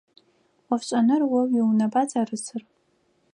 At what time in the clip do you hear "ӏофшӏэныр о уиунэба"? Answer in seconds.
0.67-2.01